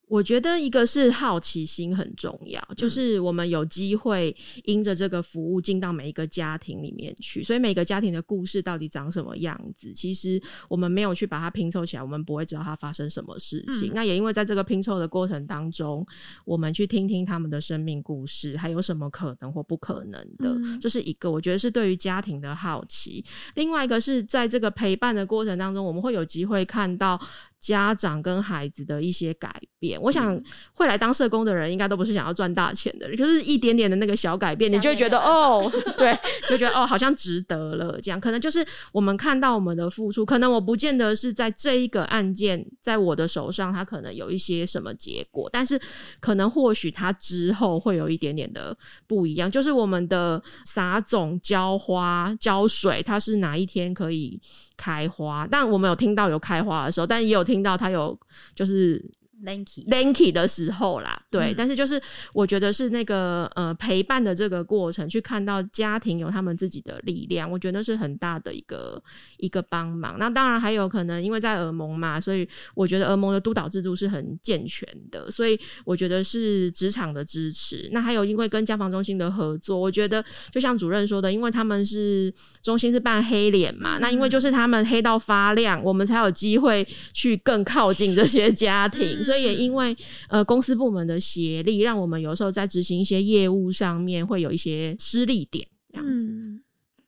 [0.09, 13.91] 我觉得一个是好奇心很重要，就是我们有机会因着这个服务进到每一个家庭里面去，所以每个家庭的故事到底长什么样子，其实我们没有去把它拼凑起来，我们不会知道它发生什么事情。
[13.91, 16.03] 嗯、那也因为在这个拼凑的过程当中，
[16.43, 23.23] 我们去听听他们的生命故事，还有什么可能或不可能的，嗯、这是一个我觉得是对于家庭的好奇。
[23.53, 27.19] 另外一个是在这个陪伴的过程当中，我们会有机会看到。
[27.59, 30.41] 家长跟孩子的一些改变，我想
[30.73, 36.17] 会来当社工的人，应该都不是想要赚大钱的人，就是一点点的那个小改变，你就会觉得哦， 对，
[36.49, 37.99] 就觉得哦，好像值得了。
[38.01, 45.79] 这样可能就是我们看到我们的付出，可能我不见得是在这一个案件在我的手上，它可能有一些什么结果，但是
[46.19, 54.39] 可能或许它之后会有一点点的不一样，就是我们的撒种、浇花、浇水，它是哪一天可以
[54.79, 55.45] 开花？
[55.51, 57.43] 但我们有听到有开花的时候，但也有。
[57.49, 58.17] 听到他有
[58.53, 59.03] 就是。
[59.45, 62.01] Lanky Lanky 的时候啦，对，嗯、但是就是
[62.33, 69.01] 我觉得是那个呃陪伴的这个过程，去看到家庭有他们自己的力量，我觉得是很大的一个
[69.37, 70.17] 一个帮忙。
[70.19, 77.89] 那当然还有可能因为在俄盟嘛，所以我觉得俄盟的督导制度是很健全的，所以我觉得是职场的支持。
[77.93, 89.23] 那还有因为跟家防中心的合作，我觉得就像主任说的，因为他们是中心是扮黑脸嘛，嗯、那因为就是他们黑到发亮，我们才有机会去更靠近这些家庭。
[89.29, 89.95] 所以也因为
[90.27, 95.67] 呃公司部门的协力，让我们有时候在执行一些业务上面会有一些失利点。
[95.93, 96.63] 这样子，嗯，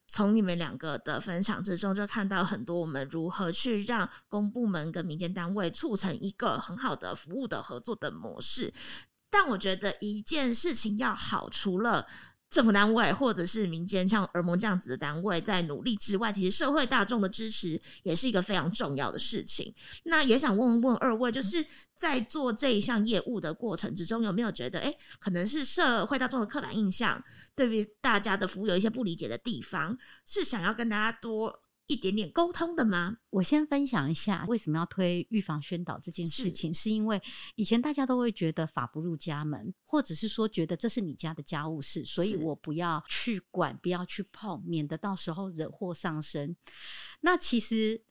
[0.07, 8.71] 从你们两个的分享之中，就看到很多我们如何去让公部门跟民间单位促成一个很好的服务的合作的模式。
[9.31, 12.05] 但我觉得一件事情要好，除了
[12.51, 19.73] 政府单位或者是民间像耳蒙这样子的单位在努力之外，其实社会大众的支持也是一个非常重要的事情。
[20.03, 21.65] 那也想问问二位，就是
[21.97, 27.23] 在做这一项业务的过程之中，有没有觉得，诶，可能是社会大众的刻板印象，
[27.55, 31.57] 对于大家的服务有一些不理解的地方，是想要跟大家多
[31.87, 33.17] 一点点沟通的吗？
[33.29, 37.21] 我先分享一下为什么要推预防宣导这件事情，是，是因为
[37.55, 46.55] 以前大家都会觉得法不入家门，或者是说觉得这是你家的家务事，所以我不要去管，不要去碰，免得到时候惹祸上身。
[47.21, 48.03] 那其实。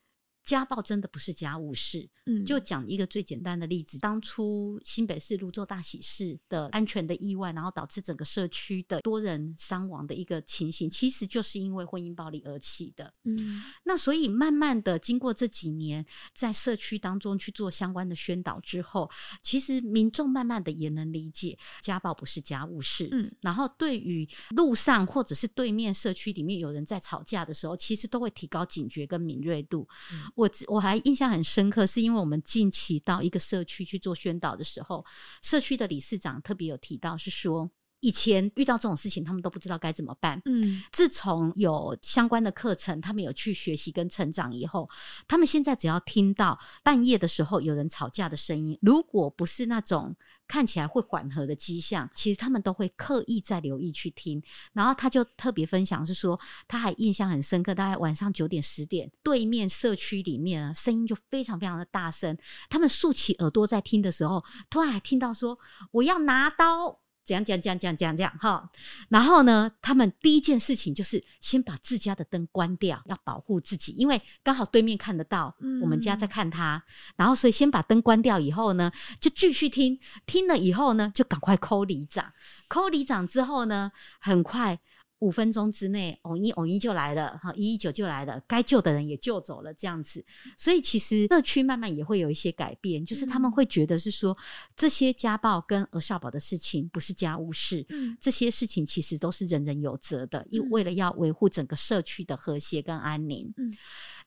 [0.51, 19.09] 家暴真的不是家务事，嗯，就讲一个最简单的例子，当初新北市路做大喜事的安全的意外，然后导致整个社区的多人伤亡的一个情形，其实就是因为婚姻暴力而起的，嗯，那所以慢慢的经过这几年在社区当中去做相关的宣导之后，
[19.41, 35.05] 其实民众慢慢的也能理解家暴不是家务事，嗯，然后对于路上或者是对面社区里面有人在吵架的时候，其实都会提高警觉跟敏锐度，嗯我我还印象很深刻，是因为我们近期到一个社区去做宣导的时候，
[35.43, 37.69] 社区的理事长特别有提到，是说
[38.01, 40.41] 以前遇到这种事情，他们都不知道该怎么办。
[40.45, 44.89] 嗯，自从有相关的课程，他们有去学习跟成长以后，
[45.29, 50.17] 他们现在只要听到半夜的时候有人吵架的声音，如果不是那种。
[50.51, 54.43] 看起来会缓和的迹象，其实他们都会刻意在留意去听。
[54.73, 56.37] 然后他就特别分享是说，
[56.67, 62.37] 他还印象很深刻，大概晚上九点十点，对面社区里面啊，声音就非常非常的大声。
[62.69, 65.57] 他们竖起耳朵在听的时候，突然还听到说
[65.93, 66.99] ：“我要拿刀。”
[67.31, 68.69] 这样这样这样这样这样这样哈，
[69.09, 76.83] 然后呢，他们第一件事情就是先把自家的灯关掉，要保护自己，因为刚好对面看得到，我们家在看他，
[77.15, 82.33] 然后所以先把灯关掉以后呢，就继续听，听了以后呢，就赶快抠里长
[82.67, 84.81] 抠里长之后呢，很快
[85.21, 90.25] 五分钟之内，偶一偶一就来了，哈，一一九就来了，该救的人也救走了，这样子。
[90.57, 94.37] 所以其实社区慢慢也会有一些改变，就是他们会觉得是说，
[94.75, 103.73] 这些家暴跟儿少保的事情不是家务事，嗯，这些事情其实都是人人有责的，因为为了要维护整个社区的和谐跟安宁，嗯。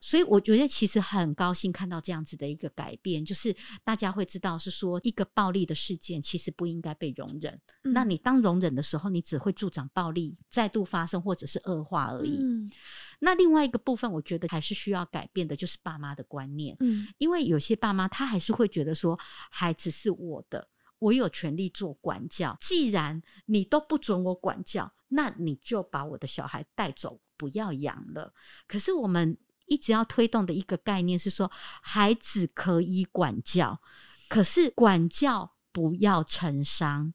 [0.06, 7.58] 所以我觉得其实很高兴看到这样子的一个改变，就是大家会知道是说一个暴力的事件其实不应该被容忍。
[7.84, 12.36] 嗯、那你当容忍的时候，你只会助长暴力再度发生或者是恶化而已。
[12.44, 12.70] 嗯、
[13.18, 16.76] 那另外一个部分，我觉得还是需要改变的，就是爸妈的观念。
[16.80, 19.18] 嗯，因为有些爸妈他还是会觉得说，
[19.50, 22.54] 孩子是我的，我有权利做管教。
[22.60, 28.34] 既然你都不准我管教，那你就把我的小孩带走，不要养了。
[28.68, 29.38] 可是我们。
[29.66, 31.50] 一直要推动的一个概念是说，
[31.82, 33.80] 孩子可以管教，
[34.28, 37.12] 可是管教不要成伤，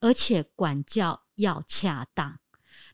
[0.00, 2.38] 而且管教要恰当。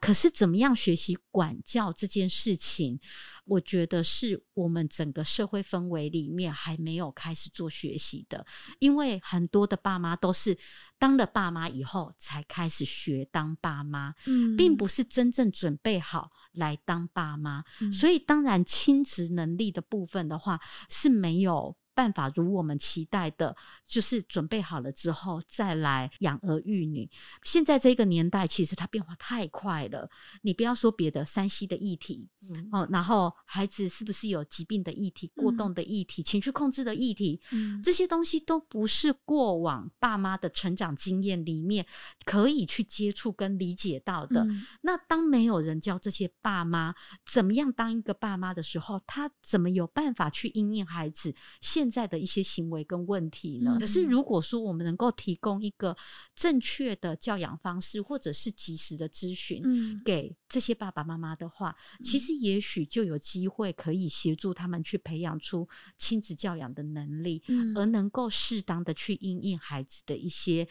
[0.00, 2.98] 可是怎么样学习管教这件事情，
[3.44, 8.46] 我觉得是我们整个社会氛围里面还没有开始做学习的，
[8.78, 10.56] 因为很多的爸妈都是
[10.98, 21.76] 当了爸妈以后才开始学当爸妈，嗯，并不是真正准备好来当爸妈，嗯，所以当然亲职能力的部分的话是没有。
[21.98, 27.10] 办法如我们期待的，就是准备好了之后再来养儿育女。
[27.42, 30.08] 现在这个年代，其实它变化太快了。
[30.42, 41.84] 你不要说别的山西的议题，嗯、哦，然后孩子是不是有疾病的议题、过动的议题、嗯、情绪控制的议题，嗯、这些东西都不是过往爸妈的成长经验里面
[42.24, 44.44] 可以去接触跟理解到的。
[44.44, 46.94] 嗯、那当没有人教这些爸妈
[47.26, 53.78] 怎么样当一个爸妈的时候，他怎么有办法去应验孩子现现在的一些行为跟问题呢？
[53.80, 55.96] 可是如果说我们能够提供一个
[56.34, 59.62] 正确的教养方式，或者是及时的咨询，
[60.04, 61.74] 给这些爸爸妈妈的话，
[62.04, 65.66] 其实也许就有机会可以协助他们去培养出
[65.96, 67.42] 亲子教养的能力，
[67.74, 70.68] 而能够适当的去因应孩子的一些。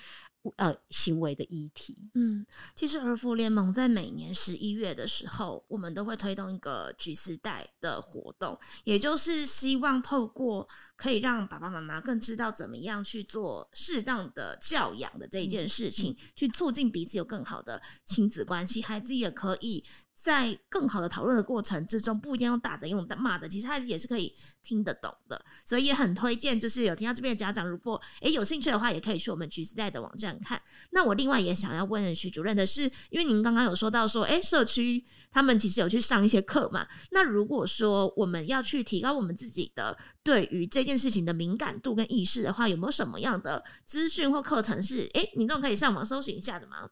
[0.55, 2.09] 呃，行为的议题。
[2.15, 19.83] 嗯，其实儿福联盟在每年十一月的时候，我们都会推动一个橘丝带的活动，也就是希望透过可以让爸爸妈妈更知道怎么样去做适当的教养的这一件事情，嗯嗯、去促进彼此有更好的亲子关系，孩子也可以。
[20.19, 26.59] 在更好的讨论的过程之中，不一定用打的，用骂的，其实孩子也是可以听得懂的，所以也很推荐。
[26.59, 30.59] 就是有听到这边的家长，如果诶有兴趣的话，也可以去我们橘子带的网站看。
[30.89, 36.87] 那我另外也想要问徐主任的是，因为您刚刚有说到说，诶社区他们其实有去上一些课嘛？
[37.11, 46.89] 那如果说我们要去提高我们自己的对于这件事情的敏感度跟意识的话，有没有什么样的资讯或课程是诶民众可以上网搜寻一下的吗？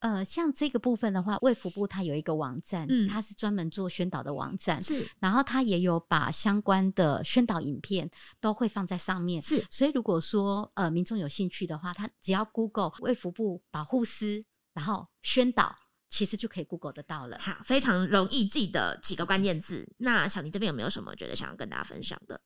[0.00, 5.06] 呃，像这个部分的话，卫福部它有一个网站，嗯，它是专门做宣导的网站，是。
[5.18, 9.64] 然后它也有把相关的宣导影片都会放在上面，是。
[9.70, 14.42] 所以如果说呃民众有兴趣的话，他只要 Google 卫福部保护司，
[14.72, 15.76] 然后宣导，
[16.08, 17.38] 其实就可以 Google 得到了。
[17.38, 19.86] 好，非常容易记的几个关键字。
[19.98, 22.40] 那小妮这边有没有什么觉得想要跟大家分享的？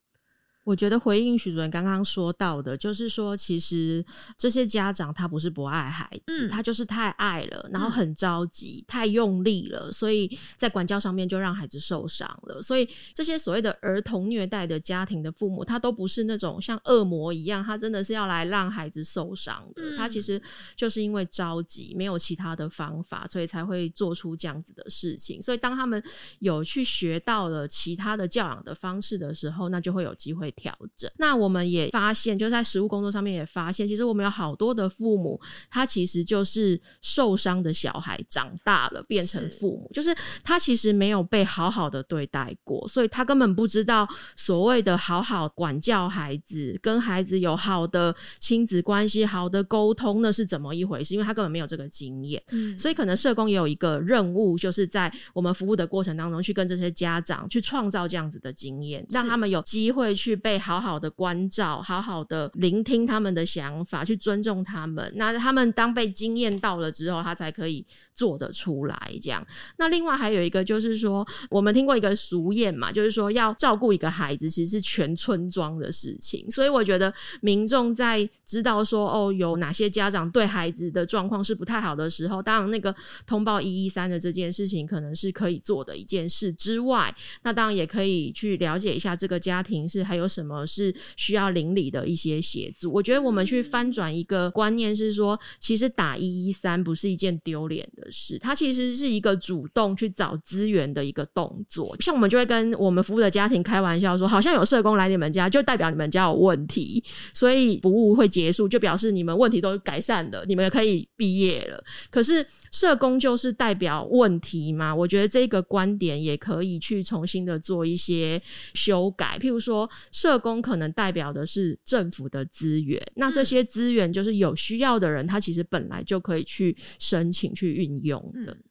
[0.64, 4.04] 我觉得回应许主任刚刚说到的，就是说，其实
[4.38, 12.62] 这些家长他不是不爱孩子，嗯，他就是太爱了，然后很着急，嗯、太用力了，所以在管教上面就让孩子受伤了。
[12.62, 19.82] 所以这些所谓的儿童虐待的家庭的父母，他都不是那种像恶魔一样，他真的是要来让孩子受伤的。
[19.82, 20.40] 嗯、他其实
[20.74, 25.42] 就是因为着急，没有其他的方法，所以才会做出这样子的事情。
[25.42, 26.02] 所以当他们
[26.38, 30.53] 有去学到了其他的教养的方式的时候，那就会有机会。
[30.56, 31.10] 调整。
[31.18, 35.40] 那我们也发现，就在实务工作上面也发现，其实我们有好多的父母，
[35.70, 51.14] 他其实就是受伤的小孩长大了变成父母，是就是他其实没有被好好的对待过，所以他根本不知道所谓的好好管教孩子，跟孩子有好的亲子关系、好的沟通，那是怎么一回事？
[51.14, 60.34] 因为他根本没有这个经验，嗯，所以可能社工也有一个任务，就是在我们服务的过程当中，去跟这些家长去创造这样子的经验，让他们有机会去。
[60.44, 65.10] 被好好的关照，好好的聆听他们的想法，去尊重他们。
[65.16, 67.82] 那他们当被惊艳到了之后，他才可以
[68.12, 68.94] 做得出来。
[69.22, 69.42] 这样。
[69.78, 76.44] 那另外还有一个就是说，我们听过一个俗谚嘛，就是说要照顾一个孩子，其实是全村庄的事情。
[76.50, 82.94] 所以我觉得民众在知道说哦，有哪些家长对孩子的状况是不太好的时候，当然那个
[83.26, 87.14] 通报一一三的这件事情可能是可以做的一件事之外，
[87.44, 90.28] 那当然也可以去了解一下这个家庭是还有。
[90.34, 92.92] 什么是需要邻里的一些协助。
[92.92, 101.96] 我觉得我们去翻转一个观念是说，其实打一一三不是一件丢脸的事，它其实是一个主动去找资源的一个动作。
[102.00, 111.82] 像我们就会跟我们服务的家庭开玩笑说，好像有社工来你们家，就代表你们家有问题，所以服务会结束，就表示你们问题都改善了，你们也可以毕业了。
[112.10, 114.94] 可是社工就是代表问题吗？
[114.94, 118.40] 我觉得这个观点也可以去重新的做一些
[118.74, 119.38] 修改。
[119.38, 119.88] 譬如说，
[120.24, 128.54] 社工可能代表的是政府的资源，那这些资源就是有需要的人，他其实本来就可以去申请去运用的。
[128.54, 128.64] 嗯，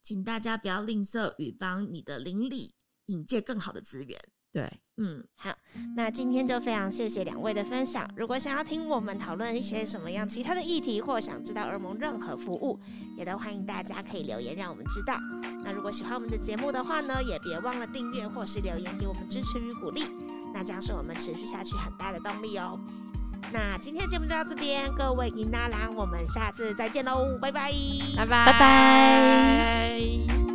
[0.00, 2.72] 请大家不要吝啬于帮你的邻里
[3.06, 4.16] 引荐更好的资源。
[4.52, 5.52] 对，嗯，好，
[5.96, 8.08] 那今天就非常谢谢两位的分享。
[8.16, 12.78] 如果想要听我们讨论一些什么样其他的议题，或想知道儿盟任何服务，
[13.18, 15.18] 也都欢迎大家可以留言让我们知道。
[15.64, 20.02] 那如果喜欢我们的节目的话呢，也别忘了订阅或是留言给我们支持与鼓励，
[20.52, 22.78] 那将是我们持续下去很大的动力哦。
[23.52, 27.72] 那今天的节目就到这边，各位银娜郎，我们下次再见喽，拜拜，
[28.16, 30.51] 拜拜，拜拜。